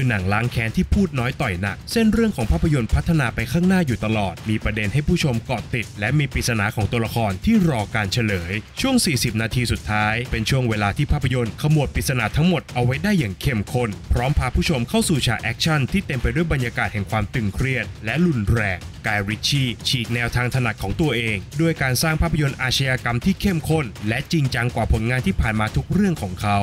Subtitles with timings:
[0.00, 26.58] คือหนังล้างแค้นที่พูดน้อยต่อยหนัก เส้นเรื่องของภาพยนตร์พัฒนาไปข้างหน้าอยู่ตลอด มีประเด็นให้ผู้ชมเกาะติด และมีปริศนาของตัวละครที่รอการเฉลย ช่วง 40 นาทีสุดท้าย เป็นช่วงเวลาที่ภาพยนตร์ขมวดปริศนาทั้งหมดเอาไว้ได้อย่างเข้มข้นพร้อมพาผู้ชมเข้าสู่ฉากแอคชั่นที่เต็มไปด้วยบรรยากาศแห่งความตึงเครียด และรุนแรงกายริชชี่ฉีกแนวทางถนัดของตัวเอง ด้วยการสร้างภาพยนตร์อาชญากรรมที่เข้มข้น และจริงจังกว่าผลงานที่ผ่านมาทุกเรื่องของเขา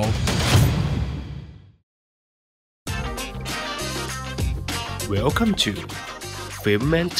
[5.13, 5.73] Welcome to
[6.63, 7.17] Filment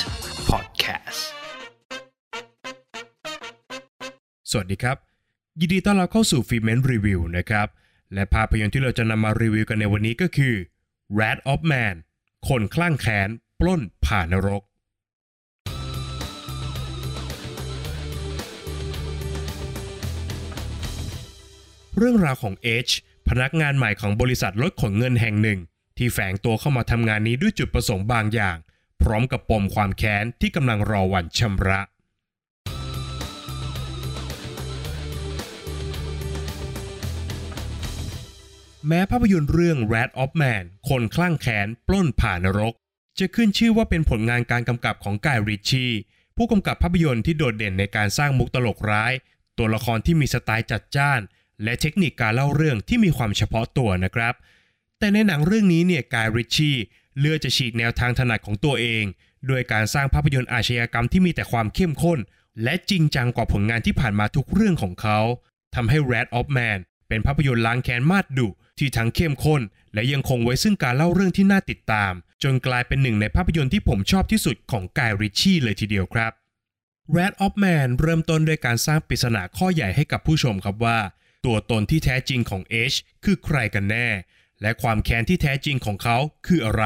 [0.50, 1.22] Podcast
[4.52, 4.98] สวัสดีครับ
[5.60, 7.68] ยินดีต้อนรับเข้าสู่ฟิเมนรีวิวนะครับ
[8.14, 10.56] และภาพยนตร์ที่เราจะนำมารีวิวกันในวันนี้ก็คือ
[11.20, 11.96] Rat of Man
[12.48, 14.64] คนคลั่งแค้น ปล้นผ่านนรก
[21.98, 22.90] เรื่องราวของเอช
[23.30, 25.60] พนักงานใหม่ของบริษัทรถขนเงินแห่งหนึ่ง
[25.98, 28.58] ที่แฝงตัวเข้ามาทำงานนี้ด้วยจุดประสงค์บางอย่าง
[29.02, 31.82] พร้อมกับปมความแค้นที่กำลังรอวันชำระ
[38.88, 42.74] แม้ภาพยนตร์เรื่อง Rat of Man คนคลั่งแค้นปล้นผ่านนรก
[43.20, 45.92] จะขึ้นชื่อว่าเป็นผลงานการกำกับของกายริชชี่
[46.36, 49.14] ผู้กำกับภาพยนตร์ที่โดดเด่นในการสร้างมุกตลกร้าย
[49.58, 51.22] ตัวละครที่มีสไตล์จัดจ้าน
[51.64, 54.34] และเทคนิคการเล่าเรื่องที่มีความเฉพาะตัวนะครับ
[55.06, 56.78] แต่ในหนังเรื่องนี้เนี่ยกายริชชี่
[57.20, 59.04] เลือกจะฉีกแนวทางถนัดของตัวเอง
[59.48, 62.20] โดยการสร้างภาพยนตร์อาชญากรรมที่มีแต่ความเข้มข้น
[62.64, 65.20] และจริงจังกว่าผลงานที่ผ่านมาทุกเรื่องของเขา
[65.76, 69.62] ทำให้ Rat of Man เป็นภาพยนตร์ล้างแค้นมาดดุที่ทั้งเข้มข้น
[69.94, 76.32] และยังคงไว้ซึ่งการเล่าเรื่องที่น่าติดตาม จนกลายเป็นหนึ่งในภาพยนตร์ที่ผมชอบที่สุดของกายริชชี่เลยทีเดียวครับ
[77.16, 81.00] Wrath of Man เริ่มต้นด้วยการสร้างปริศนาข้อใหญ่ให้กับผู้ชมครับว่า
[81.46, 82.62] ตัวตนที่แท้จริงของ
[82.92, 84.08] H คือใครกันแน่
[84.62, 86.18] และความแค้นที่แท้จริงของเขา
[86.48, 86.86] คืออะไร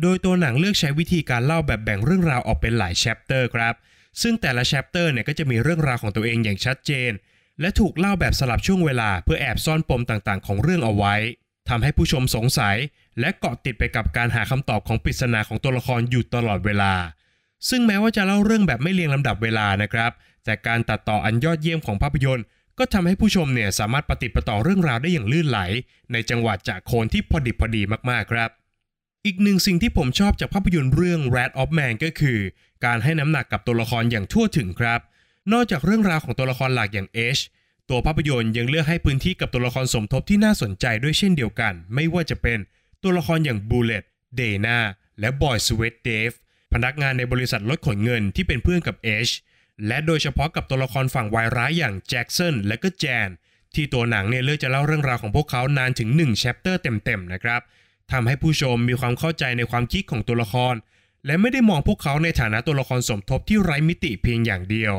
[0.00, 3.74] โดยตัวหนังเลือกใช้วิธีการเล่าแบบแบ่งเรื่องราวออกเป็นหลาย chapter ครับ
[4.22, 7.12] ซึ่งแต่ละ chapter เนี่ยก็จะมีเรื่องราวของตัวเองอย่างชัดเจน
[7.60, 11.14] และถูกเล่าแบบสลับช่วงเวลาเพื่อแอบซ่อนปมต่างๆ ของเรื่องเอาไว้
[11.68, 12.76] ทำให้ผู้ชมสงสัย
[13.20, 16.92] และเกาะติดไปกับการหาคำตอบของปริศนาของตัวละครอยู่ตลอดเวลา
[17.68, 20.12] ซึ่งแม้ว่าจะเล่าเรื่องแบบไม่เรียงลำดับเวลานะครับ
[20.44, 22.44] แต่การตัดต่ออันยอดเยี่ยมของภาพยนตร์
[22.78, 25.60] ก็ทำให้ผู้ชมเนี่ยสามารถปฏิประต่อเรื่องราวได้อย่างลื่นไหล
[26.12, 28.50] ในจังหวะจากโคนที่พอดิบพอดีมากๆครับ
[29.26, 32.38] อีกหนึ่งสิ่งที่ผมชอบจากภาพยนตร์เรื่อง Rat of Man ก็คือ
[32.84, 35.00] การให้น้ำหนักกับตัวละครอย่างทั่วถึงครับ
[35.52, 37.42] นอกจากเรื่องราวของตัวละครหลักอย่าง H
[37.90, 42.58] ตัวภาพยนตร์ยังเลือกให้พื้นที่กับตัวละครสมทบที่น่าสนใจด้วยเช่นเดียวกัน ไม่ว่าจะเป็น
[43.02, 44.04] ตัวละครอย่าง Bullet,
[44.38, 44.78] Dana
[45.20, 46.34] และ Boy Sweat Dave
[46.72, 48.96] พนักงานในบริษัทรถขนเงินที่เป็นเพื่อนกับ
[49.28, 49.32] H
[49.86, 53.28] และโดยเฉพาะกับตัวละครฝั่งวายร้ายอย่างแจ็คสันและก็แจน
[53.74, 57.60] ที่ตัวหนังเนี่ยเลือกจะเล่าเรื่องราวของพวกเขานานถึง1แชปเตอร์เต็มๆนะครับ
[58.12, 60.74] ทำให้ผู้ชมมีความเข้าใจในความคิดของตัวละคร
[61.26, 64.94] และไม่ได้มองพวกเขาในฐานะตัวละครสมทบที่ไร้มิติเพียงอย่างเดียว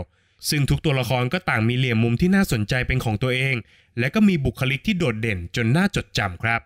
[0.50, 3.56] ซึ่งทุกตัวละครก็ต่างมีเหลี่ยมมุมที่น่าสนใจเป็นของตัวเอง
[4.00, 6.62] และก็มีบุคลิกที่โดดเด่นจนน่าจดจำครับ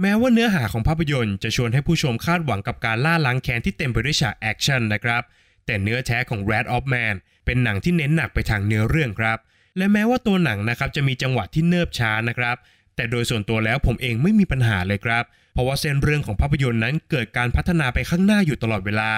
[0.00, 5.22] แม้ว่าเนื้อหาของภาพยนตร์จะชวนให้ผู้ชมคาดหวังกับการล่าล้างแค้นที่เต็มไปด้วยฉากแอคชั่นนะครับ
[5.68, 7.14] แต่เนื้อแท้ของ Wrath of Man
[7.44, 9.38] เป็นหนังที่เน้นหนักไปทางเนื้อเรื่องครับ
[9.76, 12.56] และแม้ว่าตัวหนังนะครับจะมีจังหวะที่เนิบช้านะครับ
[12.96, 19.10] แต่โดยส่วนตัวแล้วผมเองไม่มีปัญหาเลยครับ เพราะว่าเส้นเรื่องของภาพยนตร์นั้นเกิดการพัฒนาไปข้างหน้าอยู่ตลอดเวลา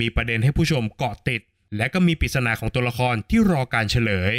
[0.00, 1.40] มีประเด็นให้ผู้ชมเกาะติด
[1.76, 4.32] และก็มีปริศนาของตัวละครที่รอการเฉลย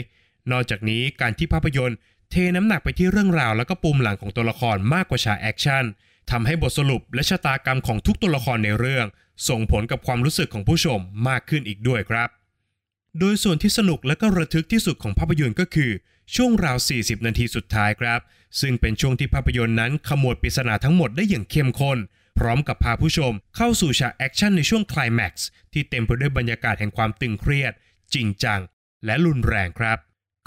[0.52, 1.98] นอกจากนี้การที่ภาพยนตร์
[2.32, 5.86] เทน้ำหนักไปที่เรื่องราว แล้วก็ปูมหลังของตัวละครมากกว่าฉากแอคชั่น
[6.32, 9.06] ทำให้บทสรุปและชะตากรรมของทุกตัวละครในเรื่อง
[9.50, 12.30] ส่งผลกับความรู้สึกของผู้ชมมากขึ้นอีกด้วยครับ
[13.20, 15.92] โดยส่วนที่สนุกและก็ระทึกที่สุดของภาพยนตร์ก็คือ
[16.36, 18.20] ช่วงราว 40 นาทีสุดท้ายครับ
[18.62, 21.98] ซึ่งเป็นช่วงที่ภาพยนตร์นั้นขมวดปริศนาทั้งหมดได้อย่างเข้มข้น
[22.40, 27.74] พร้อมกับพาผู้ชมเข้าสู่ฉากแอคชั่นในช่วงไคลแม็กซ์ที่เต็มไปด้วยบรรยากาศแห่งความตึงเครียด
[28.14, 28.60] จริงจัง
[29.06, 29.98] และรุนแรงครับ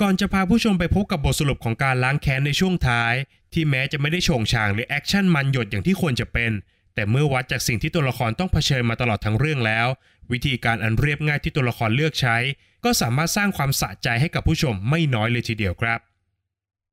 [0.01, 3.15] ก่อนจะพาผู้ชมไปพบกับบทสรุปของการล้างแค้นในช่วงท้าย
[3.55, 6.53] ที่แม้จะไม่ได้โฉ่งฉ่างหรือแอคชั่นมันหยดอย่างที่ควรจะเป็น
[6.95, 9.87] แต่เมื่อวัดจากสิ่งที่ตัวละครต้องเผชิญมาตลอดทั้งเรื่องแล้ว
[10.33, 12.37] วิธีการอันเรียบง่ายที่ตัวละครเลือกใช้
[12.85, 16.01] ก็สามารถสร้างความสะใจให้กับผู้ชมไม่น้อยเลยทีเดียวครับ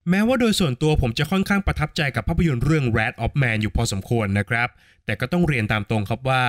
[0.10, 4.70] แม้ว่าโดยส่วนตัวผมจะค่อนข้างประทับใจกับภาพยนตร์เรื่อง Rat of Man อยู่พอสมควรนะครับ
[5.06, 6.44] แต่ก็ต้องเรียนตามตรงครับว่า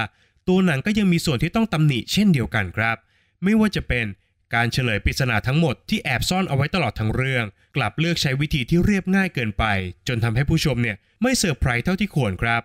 [0.48, 2.96] ตัวหนังก็ยังมีส่วนที่ต้องตำหนิเช่นเดียวกันครับ
[3.42, 4.06] ไม่ว่าจะเป็น
[4.54, 7.44] การเฉลยปริศนาทั้งหมดที่แอบซ่อนเอาไว้ตลอดทั้งเรื่อง
[7.76, 9.64] กลับเลือกใช้วิธีที่เรียบง่ายเกินไป
[10.08, 12.62] จนทำให้ผู้ชมเนี่ยไม่เซอร์ไพรส์เท่าที่ควรครับ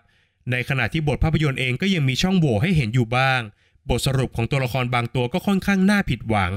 [0.51, 3.41] ในขณะที่บทภาพยนตร์เองก็ยังมีช่องโหว่ให้เห็นอยู่บ้าง
[3.89, 6.53] บทสรุปของตัวละครบางตัวก็ค่อนข้างน่าผิดหวัง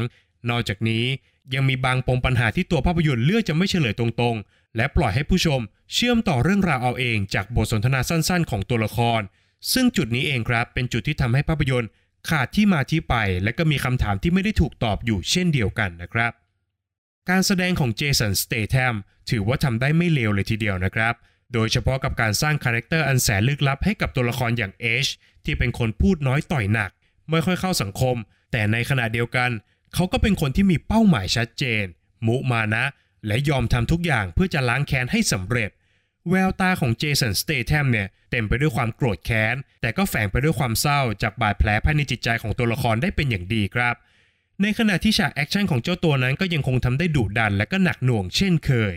[0.50, 1.04] นอกจากนี้
[1.54, 5.60] ยังมีบางปมปัญหาที่ตัวภาพยนตร์เลือกจะไม่เฉลยตรงๆ และปล่อยให้ผู้ชม
[5.92, 9.20] เชื่อมต่อเรื่องราวเอาเอง จากบทสนทนาสั้นๆ ของตัวละคร
[9.72, 11.90] ซึ่งจุดนี้เองครับเป็นจุดที่ทำให้ภาพยนตร์
[12.28, 16.32] ขาดที่มาที่ไปและก็มีคำถามที่ไม่ได้ถูกตอบอยู่เช่นเดียวกันนะครับ
[17.30, 18.94] การแสดงของเจสันสเตทัม
[19.30, 21.14] ถือว่าทำได้ไม่เลวเลยทีเดียวนะครับ
[21.52, 25.06] โดยเฉพาะกับการสร้าง character อันแสนลึกลับให้กับตัวละครอย่าง H
[25.44, 26.90] ที่เป็นคนพูดน้อยต่อยหนัก
[27.30, 28.16] ไม่ค่อยเข้าสังคม
[28.52, 29.50] แต่ในขณะเดียวกัน
[29.94, 31.84] เขาก็เป็นคนที่มีเป้าหมายชัดเจน
[32.26, 32.84] มุมานะ
[33.26, 35.70] และยอมทำทุกอย่างเพื่อจะล้างแค้นให้สำเร็จ
[36.28, 43.94] แววตาของเจสันสเตทัมเนี่ยเต็มไปด้วยความโกรธแค้น แต่ก็แฝงไปด้วยความเศร้าจากบาดแผลภายในจิตใจของตัวละครได้เป็นอย่างดีครับ
[44.62, 48.94] ในขณะที่ฉากแอคชั่นของเจ้าตัวนั้นก็ยังคงทำได้ดุดันและก็หนักหน่วงเช่นเคย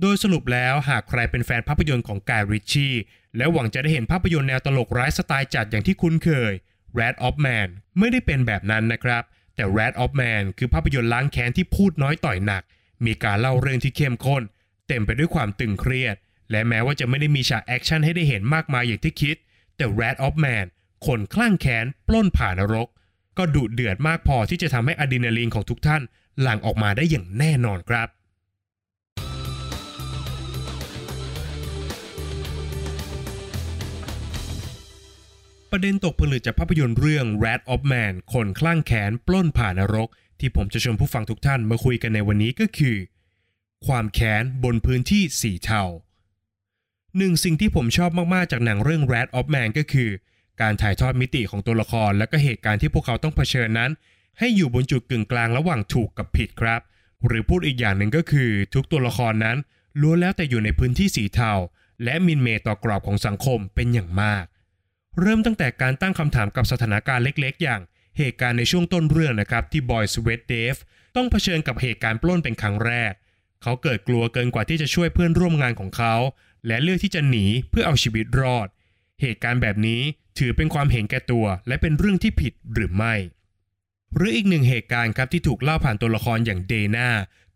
[0.00, 2.94] โดยสรุปแล้วหากใครเป็นแฟนภาพยนตร์ของกายริชชี่
[3.36, 6.52] และหวังจะได้เห็นภาพยนตร์แนวตลกร้ายสไตล์จัดอย่างที่คุ้นเคย
[6.98, 7.68] Rat of Man
[7.98, 9.22] ไม่ได้เป็นแบบนั้นนะครับ
[9.54, 12.62] แต่ Rat of Man คือภาพยนตร์ล้างแค้นที่พูดน้อยต่อยหนัก
[13.06, 14.42] มีการเล่าเรื่องที่เข้มข้น
[14.88, 16.16] เต็มไปด้วยความตึงเครียด
[16.50, 19.36] และแม้ว่าจะไม่ได้มีฉากแอคชั่นให้ได้เห็นมากมายอย่างที่คิด
[19.76, 20.66] แต่ Rat of Man
[21.06, 22.88] คนคลั่งแค้นปล้นผ่านรก
[23.38, 26.02] ก็ดุเดือดมากพอที่จะทำให้อะดรีนาลีนของทุกท่าน
[26.40, 28.08] หลั่งออกมาได้อย่างแน่นอนครับ
[35.70, 40.08] ประเด็นตกผลึกจากภาพยนตร์เรื่อง Rat of Man คนคลั่งแค้นปล้นผ่านนรก
[40.40, 42.96] ที่ผมจะชวนผู้ฟังทุกท่านมาคุยกันในวันนี้ก็คือ
[43.86, 45.82] ความแค้นบนพื้นที่สีเทา
[47.16, 50.10] หนึ่งสิ่งที่ผมชอบมากๆจากหนังเรื่อง Rat of Man ก็คือ
[50.60, 53.90] การถ่ายทอดมิติของตัวละคร และก็เหตุการณ์ที่พวกเขาต้องเผชิญนั้น
[54.38, 56.80] ให้อยู่บนจุดกึ่งกลางระหว่างถูกกับผิดครับ
[57.26, 59.56] หรือพูดอีกอย่างหนึ่งก็คือ ทุกตัวละครนั้น
[60.00, 61.52] ล้วนแล้วแต่อยู่ในพื้นที่สีเทา
[62.04, 64.44] และมินเมต่อกรอบของสังคมเป็นอย่างมาก
[65.20, 67.80] เริ่มตั้งแต่การตั้งคำถามกับสถานการณ์เล็กๆ อย่าง
[68.18, 70.76] เหตุการณ์ในช่วงต้นเรื่องนะครับที่บอยสเวตเดฟ
[71.16, 73.12] ต้องเผชิญกับเหตุการณ์ปล้นเป็นครั้งแรก
[73.62, 76.14] เขาเกิดกลัวเกินกว่าที่จะช่วยเพื่อนร่วมงานของเขา
[76.66, 78.68] และเลือกที่จะหนีเพื่อเอาชีวิตรอด
[79.20, 80.00] เหตุการณ์แบบนี้
[80.38, 83.14] ถือเป็นความเห็นแก่ตัว และเป็นเรื่องที่ผิดหรือไม่
[84.14, 87.08] หรืออีกหนึ่งเหตุการณ์ครับที่ถูกเล่าผ่านตัวละครอย่างเดนา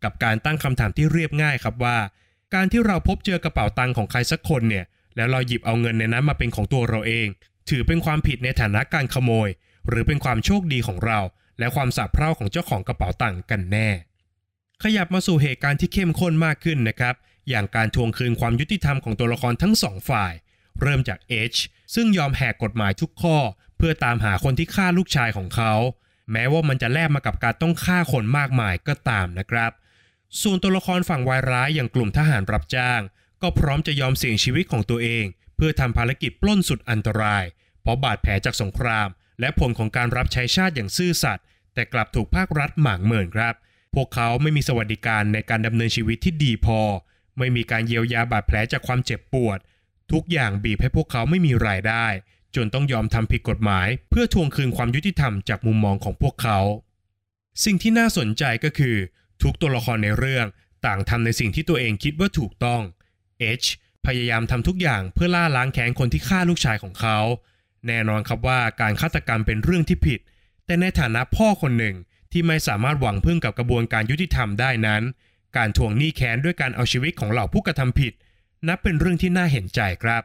[0.05, 1.99] กับการตั้งคำถามที่เรียบง่ายครับว่า
[2.55, 4.85] การที่เราพบเจอกระเป๋าตังค์ของใครสักคนเนี่ย
[5.17, 7.26] แล้วเราหยิบเอาเงินในนั้นมาเป็นของตัวเราเอง
[7.70, 9.49] ถือเป็นความผิดในฐานะการขโมย
[9.88, 11.19] หรือเป็นความโชคดีของเรา
[11.58, 13.88] และความสาเพร่าของเจ้าของกระเป๋าตังค์กันแน่
[14.82, 17.15] ขยับมาสู่เหตุการณ์ที่เข้มข้นมากขึ้นนะครับ
[17.49, 20.32] อย่างการทวงคืนความยุติธรรมของตัวละครทั้งสองฝ่าย
[20.81, 21.19] เริ่มจาก
[21.53, 21.59] H
[21.94, 23.38] ซึ่งยอมแหกกฎหมายทุกข้อ
[23.77, 25.73] เพื่อตามหาคนที่ฆ่าลูกชายของเขา
[26.32, 29.73] แม้ว่ามันจะแลกมากับการต้องฆ่าคนมากมายก็ตามนะครับ
[30.43, 33.00] ส่วนตัวละครฝั่งวายร้ายอย่างกลุ่มทหารรับจ้าง
[33.43, 35.25] ก็พร้อมจะยอมเสี่ยงชีวิตของตัวเอง
[35.56, 37.44] เพื่อทำภารกิจปล้นสุดอันตราย
[37.83, 39.09] เพราะบาดแผลจากสงคราม
[39.41, 41.44] และผลของการรับใช้ชาติอย่างซื่อสัตย์
[41.75, 43.55] แต่กลับถูกภาครัฐหมางเมินครับ
[43.94, 46.81] พวกเขาไม่มีสวัสดิการในการดำเนินชีวิตที่ดีพอ
[47.38, 49.58] ไม่มีการเยียวยาบาดแผลจากความเจ็บปวด
[50.12, 52.06] ทุกอย่างบีบให้พวกเขาไม่มีรายได้
[52.56, 56.58] จนต้องยอมทำผิดกฎหมาย เพื่อทวงคืนความยุติธรรมจากมุมมองของพวกเขา
[57.64, 58.96] สิ่งที่น่าสนใจก็คือ
[59.42, 60.46] ทุกตัวละครในเรื่อง
[60.87, 62.82] ต่างทำในสิ่งที่ตัวเองคิดว่าถูกต้อง
[63.62, 63.66] H
[64.06, 67.19] พยายามทำทุกอย่างเพื่อล่าล้างแค้นคนที่ฆ่าลูกชายของเขา
[67.87, 70.20] แน่นอนครับว่าการฆาตกรรมเป็นเรื่องที่ผิด
[70.66, 71.96] แต่ในฐานะพ่อคนหนึ่ง
[72.32, 75.03] ที่ไม่สามารถหวังพึ่งกับกระบวนการยุติธรรมได้นั้น
[75.56, 78.12] การทวงหนี้แค้นด้วยการเอาชีวิตของเหล่าผู้กระทำผิด
[78.69, 80.23] นับเป็นเรื่องที่น่าเห็นใจครับ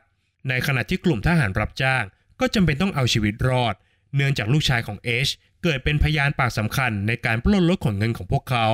[0.50, 2.04] ในขณะที่กลุ่มทหารรับจ้าง
[2.40, 3.76] ก็จำเป็นต้องเอาชีวิตรอด
[4.16, 5.28] เนื่องจากลูกชายของเอช
[5.64, 8.68] เกิดเป็นพยานปากสำคัญในการปล้นรถขนเงินของพวกเขา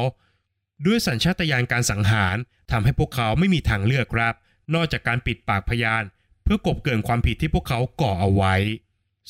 [0.86, 2.38] ด้วยสัญชาตญาณการสังหาร
[2.72, 4.36] ทำให้พวกเขาไม่มีทางเลือกครับ
[4.74, 6.03] นอกจากการปิดปากพยาน
[6.44, 8.55] เพื่อกบเกินความผิดที่พวกเขาก่อเอาไว้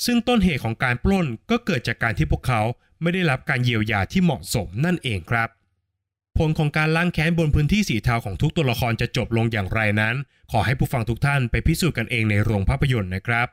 [0.05, 2.61] ซึ่งต้นเหตุของการปล้นก็เกิดจากการที่พวกเขา
[3.01, 5.49] ไม่ได้รับการเยียวยาที่เหมาะสมนั่นเองครับ
[6.37, 10.15] ผลของการล้างแค้นบนพื้นที่สีเทาของทุกตัวละครจะจบลงอย่างไรนั้น
[10.51, 13.47] ขอให้ผู้ฟังทุกท่านไปพิสูจน์กันเองในโรงภาพยนตร์นะครับ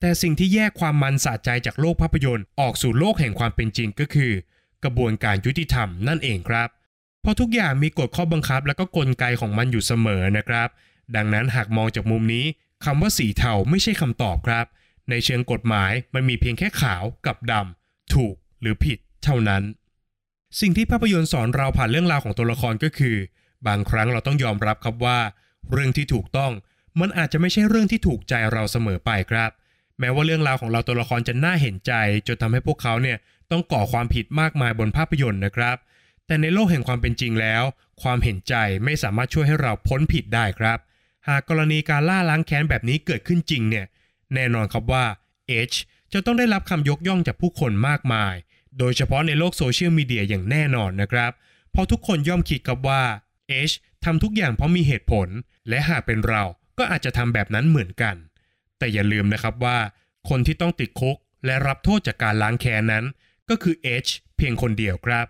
[0.00, 4.32] แต่สิ่งที่แยกความมันสะใจจากโลกภาพยนตร์ออกสู่โลกแห่งความเป็นจริงก็คือ
[4.84, 6.68] กระบวนการยุติธรรมนั่นเองครับ
[7.22, 10.68] เพราะทุกอย่างมีกฎข้อบังคับและก็กลไกของมันอยู่เสมอนะครับ
[11.16, 12.44] ดังนั้นหากมองจากมุมนี้
[12.84, 14.66] คำว่าสีเทาไม่ใช่คำตอบครับ
[15.10, 19.62] ในเชิงกฎหมายมันมีเพียงแค่ขาวกับดำถูกหรือผิดเท่านั้น
[20.60, 23.16] สิ่งที่ภาพยนตร์สอนเราผ่านเรื่องราวของตัวละครก็คือ
[23.66, 25.18] บางครั้งเราต้องยอมรับครับว่า
[25.72, 26.52] เรื่องที่ถูกต้อง
[27.00, 29.50] มันอาจจะไม่ใช่เรื่องที่ถูกใจเราเสมอไปครับ
[29.98, 31.92] แม้ว่าเรื่องราวของเราตัวละครจะน่าเห็นใจ
[32.26, 33.18] จนทำให้พวกเขาเนี่ย
[33.50, 35.76] ต้องก่อความผิดมากมายบนภาพยนตร์นะครับ
[36.26, 37.62] แต่ในโลกแห่งความเป็นจริงแล้ว
[38.02, 40.78] ความเห็นใจไม่สามารถช่วยให้เราพ้นผิดได้ครับ
[41.28, 43.86] หากกรณีการล่าล้างแค้นแบบนี้เกิดขึ้นจริงเนี่ย
[44.34, 45.04] แน่นอนครับว่า
[45.70, 45.76] H
[46.12, 48.34] จะต้องได้รับคำยกย่องจากผู้คนมากมาย
[48.78, 51.32] โดยเฉพาะในโลกโซเชียลมีเดียอย่างแน่นอนนะครับ
[51.70, 53.02] เพราะทุกคนย่อมคิดครับว่า
[53.70, 55.28] H ทำทุกอย่างเพราะมีเหตุผล
[55.68, 56.42] และหากเป็นเรา
[56.78, 58.16] ก็อาจจะทำแบบนั้นเหมือนกัน
[58.78, 59.78] แต่อย่าลืมนะครับว่า
[60.28, 63.04] คนที่ต้องติดคุก และรับโทษจากการล้างแค้นนั้น
[63.50, 64.06] ก็คือเอช
[64.36, 65.26] เพียงคนเดียวครับ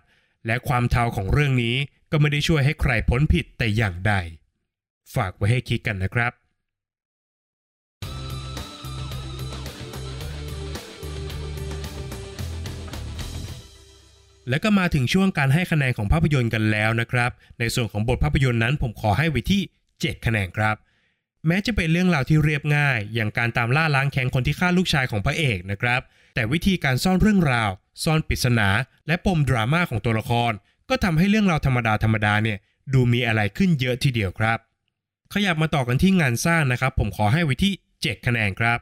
[0.47, 1.75] และความเทาของเรื่องนี้
[2.11, 4.13] ก็ไม่ได้ช่วยให้ใครพ้นผิดแต่อย่างใด
[5.15, 6.31] ฝากไว้ให้คิดกันนะครับ
[14.51, 19.61] และก็มาถึงช่วงการให้คะแนนของภาพยนตร์กันแล้วนะครับ ในส่วนของบทภาพยนตร์นั้น ผมขอให้ไว้ที่
[19.93, 20.75] 7 คะแนนครับ
[21.47, 26.01] แม้จะเป็นเรื่องราวที่เรียบง่าย อย่างการตามล่าล้างแค้นคนที่ฆ่าลูกชายของพระเอกนะครับ
[26.35, 27.69] แต่วิธีการซ่อนเรื่องราว
[28.03, 28.69] ซ่อนปริศนา
[29.07, 30.51] และปมดราม่าของตัวละคร
[30.89, 32.57] ก็ทำให้เรื่องราวธรรมดาธรรมดาเนี่ย
[32.93, 34.57] ดูมีอะไรขึ้นเยอะทีเดียวครับ
[35.33, 38.79] ขยับมาต่อกันที่งานสร้างนะครับ ผมขอให้ไว้ที่ 7 คะแนนครับ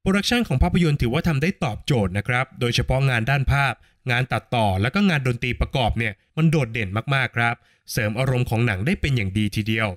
[0.00, 3.72] โปรดักชันของภาพยนตร์ถือว่าทำได้ตอบโจทย์นะครับ โดยเฉพาะงานด้านภาพ
[4.10, 7.54] งานตัดต่อและก็งานดนตรีประกอบเนี่ยมันโดดเด่นมากๆครับ
[7.92, 9.88] เสริมอารมณ์ของหนังได้เป็นอย่างดีทีเดียว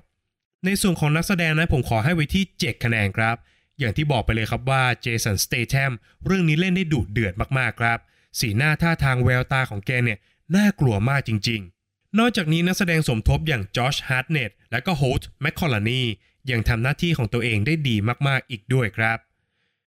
[0.65, 3.36] ในส่วนของนักแสดงนะผมขอให้ไว้ที่ 7 คะแนนครับ
[3.79, 5.91] อย่างที่บอกไปเลยครับว่าเจสันสเต t ทม
[6.25, 8.00] เรื่องนี้เล่นได้ดุเดือดมากๆครับ
[8.39, 10.20] สีหน้าท่าทางแววตาของแกเนี่ย
[10.55, 16.01] น่ากลัวมากจริง ๆ นอกจากนี้นักแสดงสมทบอย่างจอชฮาร์ตเนตและก็โฮลต์แมคคอลลานี
[16.51, 17.96] ยังทำหน้าที่ของตัวเองได้ดี
[18.27, 19.17] มากๆอีกด้วยครับ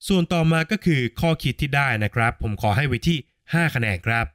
[0.09, 3.19] ส่วนต่อมาก็คือข้อคิดที่ได้นะครับ ผมขอให้ไว้ที่
[3.53, 4.27] 5 คะแนนครับ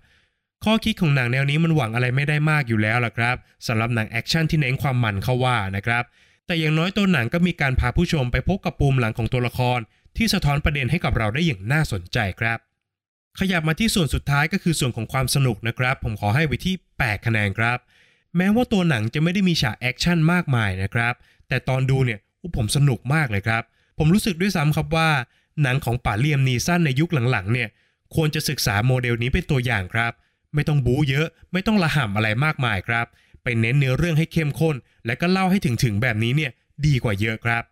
[0.64, 3.36] ข้อคิดของหนังแนวนี้มันหวังอะไรไม่ได้มากอยู่แล้วล่ะครับ
[3.68, 6.04] สำหรับหนังแอคชั่นที่เน้นความมันเข้าว่านะครับ
[6.46, 9.80] แต่อย่างน้อยตัวหนังก็มีการพาผู้ชมไปพบกับปูมหลังของตัวละคร
[10.18, 12.60] ที่สะท้อนประเด็นให้กับเราได้อย่างน่าสนใจครับ
[13.40, 17.78] ขยับมาที่ส่วนสุดท้ายก็คือส่วนของความสนุกนะครับ ผมขอให้ไว้ที่ 8 คะแนนครับ
[18.38, 21.14] แม้ว่าตัวหนังจะไม่ได้มีฉากแอคชั่นมากมายนะครับ
[21.48, 22.20] แต่ตอนดูเนี่ย
[22.58, 23.64] ผมสนุกมากเลยครับ
[23.98, 25.10] ผมรู้สึกด้วยซ้ำครับว่า
[25.64, 27.70] หนังของป๋าเลียมนีสันในยุคหลังๆเนี่ย
[28.16, 30.14] ควรจะศึกษาโมเดลนี้เป็นตัวอย่างครับ
[30.56, 33.06] ไม่ต้องบู๊เยอะ ไม่ต้องระห่ำอะไรมากมายครับ
[33.44, 34.76] ไปเน้นเนื้อเรื่องให้เข้มข้น
[35.06, 36.52] และก็เล่าให้ถึงถึงแบบนี้เนี่ย
[36.86, 37.64] ดีกว่าเยอะครับ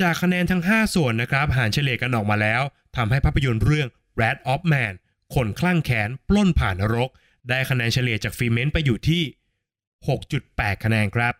[0.00, 2.62] จากคะแนนทั้ง 5 ส่วนนะครับหารเฉลี่ยกันออกมาแล้ว
[2.96, 3.88] ทำให้ภาพยนตร์เรื่อง
[4.20, 4.92] Rat of Man
[5.34, 7.10] คนคลั่งแค้นปล้นผ่านนรก
[7.48, 9.22] ได้คะแนนเฉลี่ยจากฟีเมนต์ไปอยู่ที่
[10.22, 11.34] 6.8 คะแนนครับ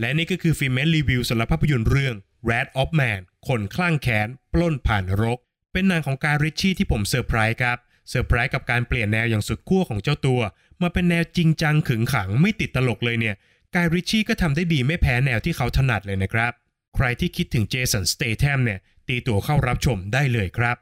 [0.00, 2.14] และนี่ก็คือฟิเมนรีวิวสำหรับภาพยนตร์เรื่อง
[2.48, 5.38] Rat of Man คนคลั่งแค้นปล้นผ่านรก
[5.72, 7.78] เป็นหนังของกายริชชี่ที่ผมเซอร์ไพรส์ครับ
[8.10, 10.40] เซอร์ไพรส์กับการเปลี่ยนแนวอย่างสุดขั้วของเจ้าตัว
[10.82, 13.34] มาเป็นแนวจริงจังขึงขังไม่ติดตลกเลยเนี่ย
[13.74, 16.52] กายริชชี่ก็ทำได้ดีไม่แพ้แนวที่เขาถนัดเลยนะครับ
[16.94, 18.78] ใครที่คิดถึงเจสันสเต t ทมเนี่ย
[19.08, 20.76] ตีตั๋วเข้ารับชมได้เลยครับ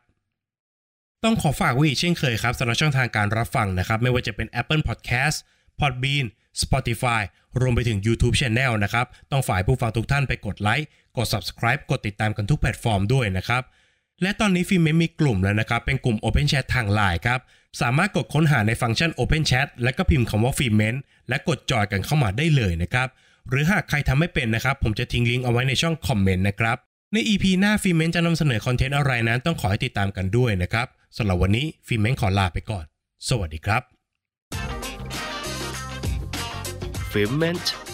[1.25, 5.37] ต้องขอฝากไว้อีกเช่นเคยครับสำหรับช่องทางการรับฟังนะครับ ไม่ว่าจะเป็น Apple Podcast
[5.81, 6.27] Podbean
[6.63, 7.23] Spotify
[7.61, 13.63] รวมไปถึง YouTube Channel นะครับ ต้องฝากผู้ฟังทุกท่านไปกดไลค์ กด Subscribe กดติดตามกันทุกแพลตฟอร์มด้วยนะครับ
[14.23, 17.41] และตอนนี้ฟิล์มเมนมีกลุ่มแล้วนะครับ เป็นกลุ่ม Open Chat ทางไลน์ครับ
[17.81, 20.95] สามารถกดค้นหาในฟังก์ชัน Open Chat และก็พิมพ์คำว่าฟิล์มเมน
[21.29, 23.09] และกดจอยกันเข้ามาได้เลยนะครับ
[23.49, 26.77] หรือหากใครทำไม่เป็นนะครับ ผมจะทิ้งลิงก์เอาไว้ในช่องคอมเมนต์นะครับ
[27.13, 32.85] ใน EP หน้าฟิล์มเมนจะนำเสนอคอนเทนต์อะไรนั้นต้องขอให้ติดตามกันด้วยนะครับสำหรับวันนี้ฟิล์มเมนขอลาไปก่อน
[33.29, 33.98] สวัสดีครับ
[37.11, 37.88] f